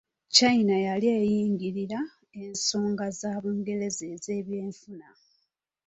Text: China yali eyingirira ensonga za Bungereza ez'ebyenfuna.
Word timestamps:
China 0.35 0.75
yali 0.87 1.07
eyingirira 1.19 1.99
ensonga 2.43 3.05
za 3.19 3.31
Bungereza 3.41 4.03
ez'ebyenfuna. 4.15 5.07